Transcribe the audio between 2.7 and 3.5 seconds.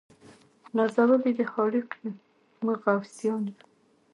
غوثان